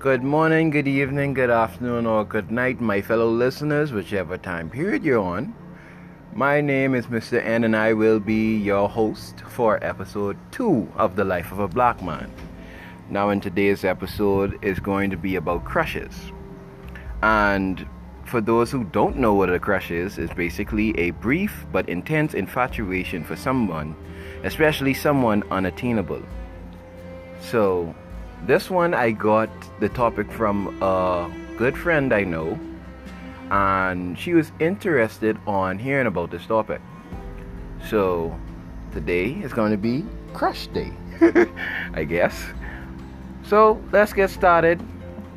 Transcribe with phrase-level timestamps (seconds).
[0.00, 5.02] Good morning, good evening, good afternoon, or good night, my fellow listeners, whichever time period
[5.02, 5.52] you're on.
[6.32, 7.44] My name is Mr.
[7.44, 11.66] N, and I will be your host for episode 2 of The Life of a
[11.66, 12.32] Black Man.
[13.10, 16.14] Now, in today's episode, is going to be about crushes.
[17.24, 17.84] And
[18.24, 22.34] for those who don't know what a crush is, it's basically a brief but intense
[22.34, 23.96] infatuation for someone,
[24.44, 26.22] especially someone unattainable.
[27.40, 27.96] So,
[28.46, 32.58] this one I got the topic from a good friend I know,
[33.50, 36.80] and she was interested on hearing about this topic.
[37.88, 38.38] So,
[38.92, 40.92] today is going to be Crush Day,
[41.94, 42.44] I guess.
[43.44, 44.80] So, let's get started.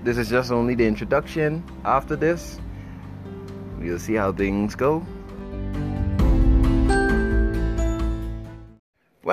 [0.04, 1.64] This is just only the introduction.
[1.86, 2.60] After this,
[3.78, 5.06] we'll see how things go.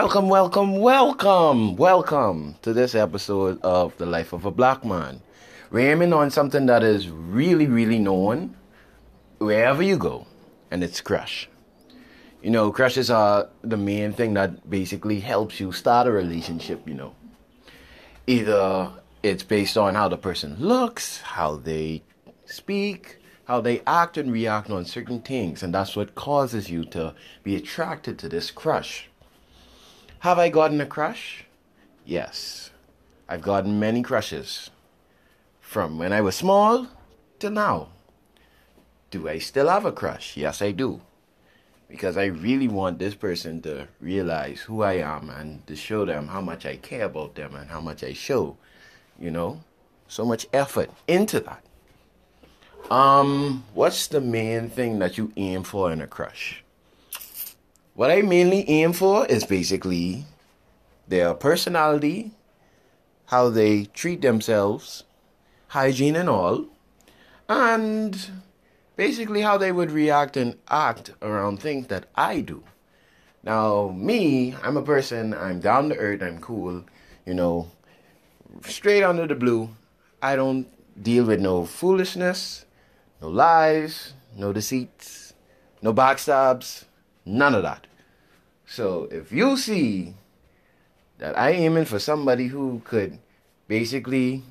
[0.01, 5.21] Welcome, welcome, welcome, welcome to this episode of The Life of a Black Man.
[5.73, 8.57] We're aiming on something that is really, really known
[9.39, 10.29] wherever you go,
[10.71, 11.51] and it's crush.
[12.45, 16.87] You know, crushes are uh, the main thing that basically helps you start a relationship,
[16.87, 17.17] you know.
[18.29, 18.93] Either
[19.25, 22.05] it's based on how the person looks, how they
[22.45, 27.17] speak, how they act and react on certain things, and that's what causes you to
[27.43, 29.08] be attracted to this crush.
[30.21, 31.45] Have I gotten a crush?
[32.05, 32.71] Yes.
[33.29, 34.71] I've gotten many crushes.
[35.61, 36.89] From when I was small
[37.39, 37.89] to now.
[39.11, 40.37] Do I still have a crush?
[40.37, 41.01] Yes, I do.
[41.89, 46.29] Because I really want this person to realize who I am and to show them
[46.29, 48.57] how much I care about them and how much I show,
[49.19, 49.61] you know,
[50.09, 51.63] so much effort into that.
[52.91, 56.65] Um, what's the main thing that you aim for in a crush?
[57.99, 60.25] What I mainly aim for is basically
[61.09, 62.31] their personality,
[63.27, 65.03] how they treat themselves,
[65.67, 66.67] hygiene and all,
[67.49, 68.15] and
[68.95, 72.63] basically how they would react and act around things that I do.
[73.43, 76.85] Now, me, I'm a person, I'm down to earth, I'm cool,
[77.27, 77.69] you know,
[78.63, 79.71] straight under the blue.
[80.23, 80.69] I don't
[81.03, 82.65] deal with no foolishness,
[83.21, 85.35] no lies, no deceits,
[85.83, 86.85] no backstabs,
[87.29, 87.87] none of that.
[88.67, 90.15] So if you see
[91.19, 93.19] that I aiming for somebody who could
[93.67, 94.43] basically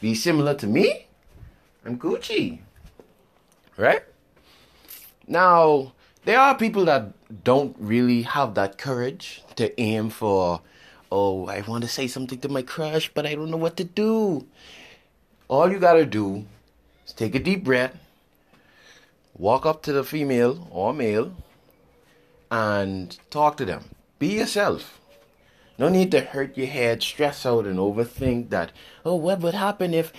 [0.00, 1.06] be similar to me,
[1.84, 2.60] I'm Gucci.
[3.76, 4.02] Right?
[5.26, 5.92] Now,
[6.24, 7.12] there are people that
[7.44, 10.60] don't really have that courage to aim for,
[11.10, 13.84] oh, I want to say something to my crush, but I don't know what to
[13.84, 14.46] do.
[15.48, 16.46] All you gotta do
[17.06, 17.96] is take a deep breath,
[19.36, 21.32] walk up to the female or male,
[22.50, 23.84] and talk to them.
[24.18, 25.00] Be yourself.
[25.78, 28.72] No need to hurt your head, stress out, and overthink that,
[29.04, 30.12] oh, what would happen if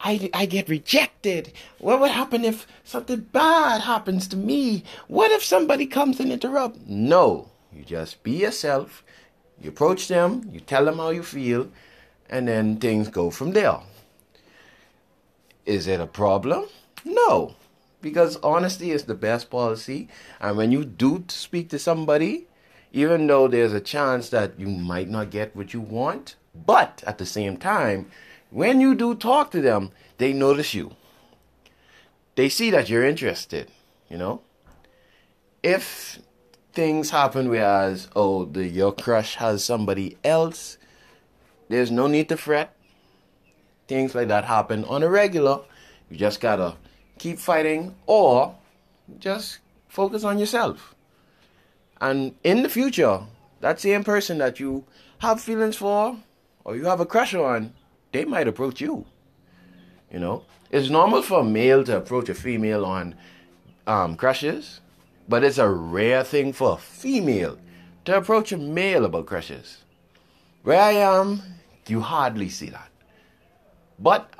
[0.00, 1.52] I, I get rejected?
[1.78, 4.84] What would happen if something bad happens to me?
[5.08, 6.86] What if somebody comes and interrupt?
[6.86, 7.48] No.
[7.72, 9.02] You just be yourself.
[9.60, 11.70] You approach them, you tell them how you feel,
[12.30, 13.80] and then things go from there.
[15.66, 16.66] Is it a problem?
[17.04, 17.54] No
[18.04, 20.08] because honesty is the best policy.
[20.38, 22.46] And when you do speak to somebody,
[22.92, 27.18] even though there's a chance that you might not get what you want, but at
[27.18, 28.10] the same time,
[28.50, 30.94] when you do talk to them, they notice you.
[32.36, 33.70] They see that you're interested,
[34.10, 34.42] you know?
[35.62, 36.18] If
[36.74, 40.76] things happen whereas, oh, the, your crush has somebody else,
[41.70, 42.76] there's no need to fret.
[43.88, 45.60] Things like that happen on a regular.
[46.10, 46.76] You just gotta
[47.24, 48.54] keep fighting, or
[49.18, 50.94] just focus on yourself.
[51.98, 53.20] And in the future,
[53.60, 54.84] that same person that you
[55.20, 56.18] have feelings for
[56.64, 57.72] or you have a crush on,
[58.12, 59.06] they might approach you.
[60.12, 63.14] You know, it's normal for a male to approach a female on
[63.86, 64.80] um, crushes,
[65.26, 67.56] but it's a rare thing for a female
[68.04, 69.78] to approach a male about crushes.
[70.62, 71.40] Where I am,
[71.86, 72.90] you hardly see that.
[73.98, 74.30] But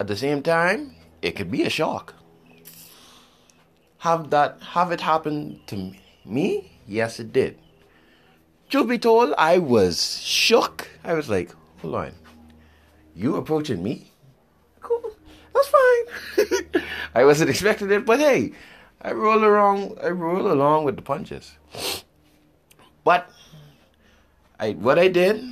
[0.00, 2.14] at the same time, it could be a shock
[4.02, 5.92] have that have it happen to
[6.24, 6.72] me?
[6.88, 7.56] Yes, it did.
[8.68, 10.88] Truth be told, I was shook.
[11.04, 12.12] I was like, hold on,
[13.14, 14.10] you approaching me?
[14.80, 15.14] Cool,
[15.54, 16.82] that's fine.
[17.14, 18.54] I wasn't expecting it, but hey,
[19.00, 19.96] I roll along.
[20.02, 21.52] I roll along with the punches.
[23.04, 23.30] But
[24.58, 25.44] I what I did,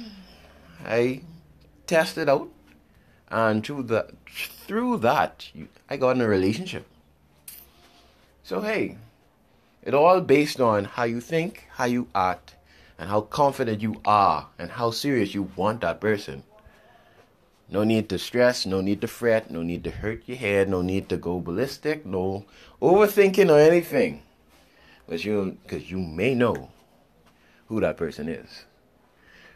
[0.84, 1.22] I
[1.86, 2.48] tested out,
[3.28, 5.48] and through the through that,
[5.88, 6.89] I got in a relationship.
[8.50, 8.96] So, hey,
[9.80, 12.56] it all based on how you think, how you act,
[12.98, 16.42] and how confident you are, and how serious you want that person.
[17.68, 20.82] No need to stress, no need to fret, no need to hurt your head, no
[20.82, 22.44] need to go ballistic, no
[22.82, 24.22] overthinking or anything.
[25.06, 26.70] Because you, cause you may know
[27.68, 28.64] who that person is.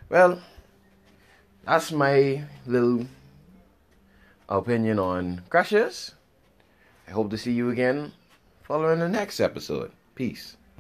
[0.09, 0.41] Well,
[1.67, 3.07] that's my little
[4.49, 6.15] opinion on crushes.
[7.09, 8.13] I hope to see you again
[8.65, 9.93] following the next episode.
[10.15, 10.57] Peace.